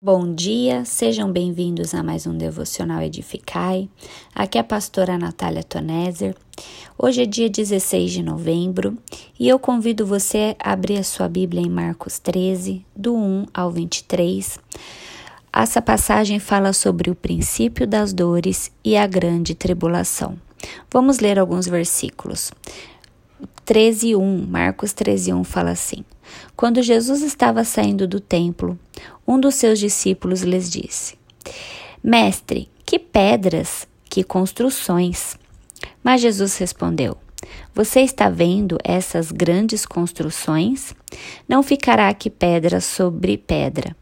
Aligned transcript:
Bom 0.00 0.32
dia, 0.32 0.84
sejam 0.84 1.32
bem-vindos 1.32 1.92
a 1.92 2.04
mais 2.04 2.24
um 2.24 2.38
Devocional 2.38 3.02
Edificai. 3.02 3.88
Aqui 4.32 4.56
é 4.56 4.60
a 4.60 4.64
pastora 4.64 5.18
Natália 5.18 5.64
Toneser. 5.64 6.36
Hoje 6.96 7.22
é 7.22 7.26
dia 7.26 7.50
16 7.50 8.12
de 8.12 8.22
novembro 8.22 8.96
e 9.40 9.48
eu 9.48 9.58
convido 9.58 10.06
você 10.06 10.54
a 10.60 10.70
abrir 10.70 10.98
a 10.98 11.02
sua 11.02 11.28
Bíblia 11.28 11.62
em 11.62 11.68
Marcos 11.68 12.20
13, 12.20 12.86
do 12.94 13.12
1 13.12 13.46
ao 13.52 13.72
23. 13.72 14.60
Essa 15.52 15.82
passagem 15.82 16.38
fala 16.38 16.72
sobre 16.72 17.10
o 17.10 17.14
princípio 17.16 17.84
das 17.84 18.12
dores 18.12 18.70
e 18.84 18.96
a 18.96 19.04
grande 19.04 19.52
tribulação. 19.52 20.38
Vamos 20.92 21.18
ler 21.18 21.40
alguns 21.40 21.66
versículos. 21.66 22.52
13:1, 23.68 24.46
Marcos 24.48 24.94
13:1 24.94 25.44
fala 25.44 25.72
assim: 25.72 26.02
Quando 26.56 26.80
Jesus 26.80 27.20
estava 27.20 27.64
saindo 27.64 28.08
do 28.08 28.18
templo, 28.18 28.78
um 29.26 29.38
dos 29.38 29.56
seus 29.56 29.78
discípulos 29.78 30.40
lhes 30.40 30.70
disse: 30.70 31.18
Mestre, 32.02 32.70
que 32.86 32.98
pedras, 32.98 33.86
que 34.08 34.24
construções. 34.24 35.36
Mas 36.02 36.22
Jesus 36.22 36.56
respondeu: 36.56 37.14
Você 37.74 38.00
está 38.00 38.30
vendo 38.30 38.78
essas 38.82 39.30
grandes 39.30 39.84
construções? 39.84 40.94
Não 41.46 41.62
ficará 41.62 42.08
aqui 42.08 42.30
pedra 42.30 42.80
sobre 42.80 43.36
pedra, 43.36 43.94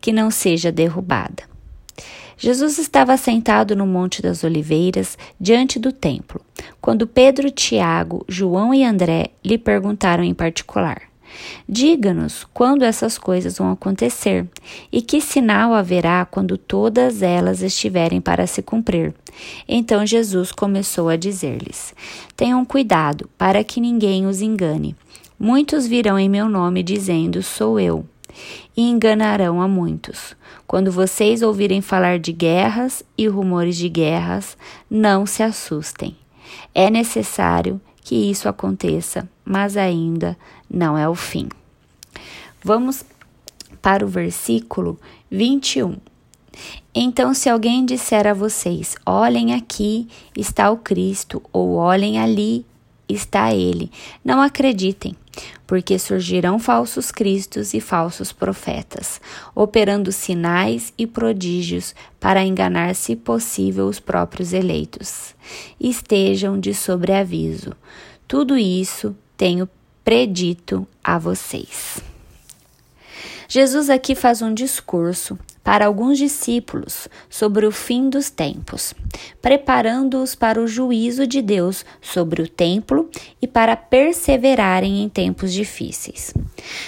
que 0.00 0.12
não 0.12 0.30
seja 0.30 0.70
derrubada. 0.70 1.42
Jesus 2.36 2.78
estava 2.78 3.16
sentado 3.16 3.76
no 3.76 3.86
Monte 3.86 4.22
das 4.22 4.42
Oliveiras, 4.44 5.16
diante 5.40 5.78
do 5.78 5.92
templo, 5.92 6.40
quando 6.80 7.06
Pedro, 7.06 7.50
Tiago, 7.50 8.24
João 8.28 8.74
e 8.74 8.84
André 8.84 9.30
lhe 9.44 9.58
perguntaram 9.58 10.24
em 10.24 10.34
particular: 10.34 11.02
Diga-nos 11.68 12.44
quando 12.52 12.82
essas 12.82 13.16
coisas 13.16 13.58
vão 13.58 13.70
acontecer 13.70 14.46
e 14.90 15.00
que 15.00 15.20
sinal 15.20 15.72
haverá 15.72 16.24
quando 16.24 16.58
todas 16.58 17.22
elas 17.22 17.62
estiverem 17.62 18.20
para 18.20 18.46
se 18.46 18.62
cumprir. 18.62 19.14
Então 19.66 20.04
Jesus 20.04 20.52
começou 20.52 21.08
a 21.08 21.16
dizer-lhes: 21.16 21.94
Tenham 22.36 22.64
cuidado 22.64 23.28
para 23.38 23.64
que 23.64 23.80
ninguém 23.80 24.26
os 24.26 24.42
engane. 24.42 24.96
Muitos 25.38 25.86
virão 25.86 26.18
em 26.18 26.28
meu 26.28 26.48
nome 26.48 26.82
dizendo: 26.82 27.42
Sou 27.42 27.80
eu 27.80 28.06
e 28.76 28.82
enganarão 28.82 29.60
a 29.60 29.68
muitos. 29.68 30.36
Quando 30.66 30.90
vocês 30.90 31.42
ouvirem 31.42 31.80
falar 31.80 32.18
de 32.18 32.32
guerras 32.32 33.02
e 33.16 33.26
rumores 33.28 33.76
de 33.76 33.88
guerras, 33.88 34.56
não 34.90 35.26
se 35.26 35.42
assustem. 35.42 36.16
É 36.74 36.90
necessário 36.90 37.80
que 38.02 38.14
isso 38.14 38.48
aconteça, 38.48 39.28
mas 39.44 39.76
ainda 39.76 40.36
não 40.68 40.96
é 40.96 41.08
o 41.08 41.14
fim. 41.14 41.48
Vamos 42.62 43.04
para 43.80 44.04
o 44.04 44.08
versículo 44.08 44.98
21. 45.30 45.96
Então, 46.94 47.32
se 47.32 47.48
alguém 47.48 47.84
disser 47.84 48.26
a 48.26 48.34
vocês: 48.34 48.96
olhem 49.06 49.54
aqui 49.54 50.08
está 50.36 50.70
o 50.70 50.76
Cristo, 50.76 51.42
ou 51.52 51.74
olhem 51.74 52.18
ali 52.18 52.66
está 53.12 53.54
ele, 53.54 53.90
não 54.24 54.40
acreditem, 54.40 55.16
porque 55.66 55.98
surgirão 55.98 56.58
falsos 56.58 57.10
cristos 57.10 57.74
e 57.74 57.80
falsos 57.80 58.32
profetas, 58.32 59.20
operando 59.54 60.12
sinais 60.12 60.92
e 60.96 61.06
prodígios 61.06 61.94
para 62.20 62.44
enganar, 62.44 62.94
se 62.94 63.16
possível, 63.16 63.86
os 63.86 64.00
próprios 64.00 64.52
eleitos. 64.52 65.34
Estejam 65.80 66.58
de 66.58 66.74
sobreaviso. 66.74 67.74
Tudo 68.26 68.56
isso 68.56 69.16
tenho 69.36 69.68
predito 70.04 70.86
a 71.02 71.18
vocês. 71.18 72.00
Jesus 73.48 73.90
aqui 73.90 74.14
faz 74.14 74.40
um 74.40 74.54
discurso 74.54 75.38
para 75.62 75.86
alguns 75.86 76.18
discípulos 76.18 77.08
sobre 77.30 77.66
o 77.66 77.70
fim 77.70 78.08
dos 78.08 78.30
tempos, 78.30 78.94
preparando-os 79.40 80.34
para 80.34 80.60
o 80.60 80.66
juízo 80.66 81.26
de 81.26 81.40
Deus 81.40 81.84
sobre 82.00 82.42
o 82.42 82.48
templo 82.48 83.08
e 83.40 83.46
para 83.46 83.76
perseverarem 83.76 85.02
em 85.02 85.08
tempos 85.08 85.52
difíceis. 85.52 86.34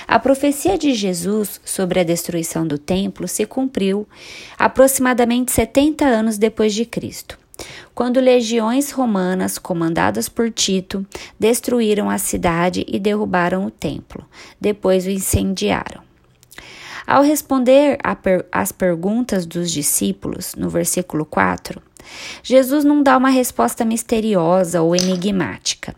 A 0.06 0.18
profecia 0.18 0.76
de 0.76 0.92
Jesus 0.92 1.60
sobre 1.64 2.00
a 2.00 2.04
destruição 2.04 2.66
do 2.66 2.78
templo 2.78 3.28
se 3.28 3.46
cumpriu 3.46 4.06
aproximadamente 4.58 5.52
70 5.52 6.04
anos 6.04 6.38
depois 6.38 6.74
de 6.74 6.84
Cristo. 6.84 7.38
Quando 7.94 8.18
legiões 8.18 8.90
romanas, 8.90 9.58
comandadas 9.58 10.28
por 10.28 10.50
Tito, 10.50 11.06
destruíram 11.38 12.10
a 12.10 12.18
cidade 12.18 12.84
e 12.88 12.98
derrubaram 12.98 13.64
o 13.64 13.70
templo, 13.70 14.24
depois 14.60 15.06
o 15.06 15.10
incendiaram. 15.10 16.03
Ao 17.06 17.22
responder 17.22 17.98
às 18.50 18.72
perguntas 18.72 19.44
dos 19.44 19.70
discípulos, 19.70 20.54
no 20.54 20.68
versículo 20.68 21.24
4, 21.24 21.80
Jesus 22.42 22.84
não 22.84 23.02
dá 23.02 23.16
uma 23.16 23.30
resposta 23.30 23.84
misteriosa 23.84 24.82
ou 24.82 24.94
enigmática, 24.94 25.94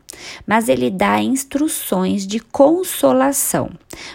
mas 0.47 0.69
ele 0.69 0.91
dá 0.91 1.21
instruções 1.21 2.27
de 2.27 2.41
consolação 2.41 3.71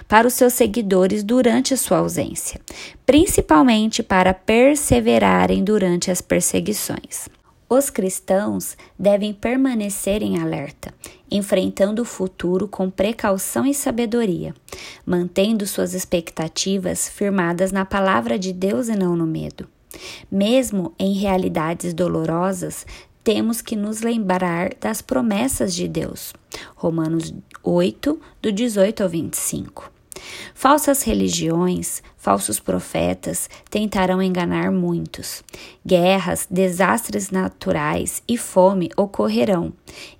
para 0.08 0.28
os 0.28 0.34
seus 0.34 0.54
seguidores 0.54 1.24
durante 1.24 1.74
a 1.74 1.78
sua 1.78 1.98
ausência, 1.98 2.60
principalmente 3.06 4.02
para 4.02 4.34
perseverarem 4.34 5.64
durante 5.64 6.12
as 6.12 6.22
perseguições. 6.22 7.30
Os 7.74 7.90
cristãos 7.90 8.76
devem 9.00 9.34
permanecer 9.34 10.22
em 10.22 10.42
alerta, 10.42 10.94
enfrentando 11.32 12.02
o 12.02 12.06
futuro 12.06 12.68
com 12.68 12.90
precaução 12.90 13.66
e 13.66 13.74
sabedoria, 13.74 14.54
mantendo 15.06 15.66
suas 15.66 15.94
expectativas 15.94 17.08
firmadas 17.08 17.72
na 17.72 17.86
palavra 17.86 18.38
de 18.38 18.52
Deus 18.52 18.90
e 18.90 18.96
não 18.98 19.16
no 19.16 19.26
medo. 19.26 19.70
Mesmo 20.30 20.94
em 21.00 21.14
realidades 21.14 21.94
dolorosas, 21.94 22.86
temos 23.24 23.62
que 23.62 23.78
nos 23.78 24.02
lembrar 24.02 24.74
das 24.78 25.02
promessas 25.02 25.74
de 25.74 25.88
Deus. 25.88 26.34
Romanos 26.76 27.34
8, 27.64 28.20
do 28.42 28.52
18 28.52 29.02
ao 29.02 29.08
25. 29.08 29.91
Falsas 30.62 31.02
religiões, 31.02 32.04
falsos 32.16 32.60
profetas 32.60 33.50
tentarão 33.68 34.22
enganar 34.22 34.72
muitos. 34.72 35.44
Guerras, 35.84 36.46
desastres 36.52 37.32
naturais 37.32 38.22
e 38.28 38.38
fome 38.38 38.92
ocorrerão. 38.96 39.74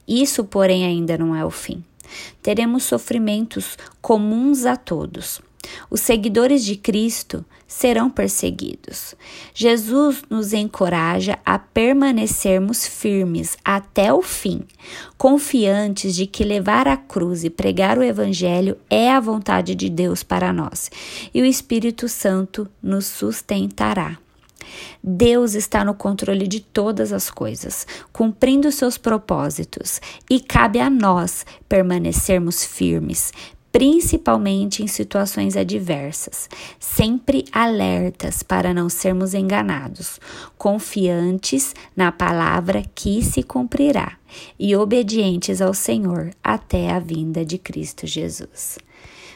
Isso, 0.08 0.44
porém, 0.44 0.84
ainda 0.84 1.16
não 1.16 1.36
é 1.36 1.46
o 1.46 1.52
fim. 1.52 1.84
Teremos 2.42 2.86
sofrimentos 2.86 3.78
comuns 4.02 4.66
a 4.66 4.76
todos. 4.76 5.40
Os 5.90 6.02
seguidores 6.02 6.64
de 6.64 6.76
Cristo 6.76 7.46
serão 7.68 8.10
perseguidos. 8.10 9.16
Jesus 9.54 10.24
nos 10.30 10.54
encoraja 10.54 11.40
a 11.46 11.58
permanecermos 11.58 12.86
firmes 12.86 13.58
até 13.64 14.14
o 14.14 14.22
fim, 14.22 14.62
confiantes 15.18 16.16
de 16.16 16.26
que 16.26 16.44
levar 16.44 16.88
a 16.88 16.98
cruz 16.98 17.44
e 17.44 17.50
pregar 17.50 17.98
o 17.98 18.04
Evangelho 18.04 18.78
é 18.90 19.12
a 19.12 19.20
vontade 19.20 19.76
de 19.76 19.90
Deus 19.90 20.24
para 20.24 20.52
nós 20.52 20.92
e 21.34 21.42
o 21.42 21.46
Espírito 21.46 22.10
Santo 22.10 22.68
nos 22.82 23.06
sustentará. 23.06 24.18
Deus 25.04 25.54
está 25.54 25.84
no 25.84 25.94
controle 25.94 26.48
de 26.48 26.60
todas 26.60 27.12
as 27.12 27.30
coisas, 27.30 27.86
cumprindo 28.14 28.72
seus 28.72 28.98
propósitos, 28.98 30.00
e 30.30 30.40
cabe 30.40 30.80
a 30.80 30.90
nós 30.90 31.46
permanecermos 31.68 32.64
firmes, 32.64 33.34
principalmente 33.72 34.84
em 34.84 34.88
situações 34.88 35.56
adversas, 35.56 36.50
sempre 36.80 37.46
alertas 37.52 38.44
para 38.44 38.74
não 38.74 38.90
sermos 38.90 39.34
enganados, 39.34 40.20
confiantes 40.58 41.74
na 41.96 42.12
palavra 42.12 42.84
que 42.94 43.24
se 43.24 43.44
cumprirá 43.44 44.18
e 44.60 44.76
obedientes 44.76 45.62
ao 45.62 45.74
Senhor 45.74 46.32
até 46.44 46.92
a 46.92 47.00
vinda 47.00 47.46
de 47.46 47.58
Cristo 47.58 48.06
Jesus. 48.06 48.78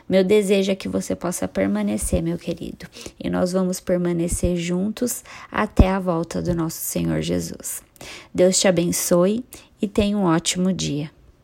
Meu 0.08 0.24
desejo 0.24 0.72
é 0.72 0.76
que 0.76 0.88
você 0.88 1.16
possa 1.16 1.48
permanecer, 1.48 2.22
meu 2.22 2.38
querido, 2.38 2.86
e 3.20 3.28
nós 3.28 3.54
vamos 3.54 3.80
permanecer 3.80 4.56
juntos 4.56 5.24
até 5.52 5.90
a 5.90 6.00
volta 6.00 6.44
do 6.44 6.54
nosso 6.54 6.78
Senhor 6.78 7.22
Jesus. 7.22 7.82
Deus 8.34 8.60
te 8.60 8.68
abençoe 8.68 9.44
e 9.82 9.88
tenha 9.88 10.16
um 10.16 10.26
ótimo 10.26 10.72
dia. 10.72 11.15